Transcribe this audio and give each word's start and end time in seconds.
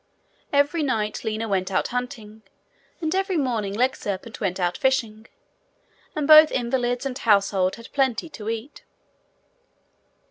Every 0.51 0.81
night 0.81 1.23
Lina 1.23 1.47
went 1.47 1.69
out 1.69 1.89
hunting, 1.89 2.41
and 3.01 3.13
every 3.13 3.37
morning 3.37 3.75
Legserpent 3.75 4.39
went 4.41 4.59
out 4.59 4.75
fishing, 4.75 5.27
and 6.15 6.27
both 6.27 6.51
invalids 6.51 7.05
and 7.05 7.15
household 7.15 7.75
had 7.75 7.93
plenty 7.93 8.27
to 8.27 8.49
eat. 8.49 8.83